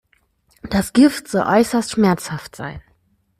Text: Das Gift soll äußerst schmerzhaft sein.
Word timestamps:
Das 0.67 0.93
Gift 0.93 1.27
soll 1.27 1.45
äußerst 1.45 1.91
schmerzhaft 1.91 2.55
sein. 2.55 2.81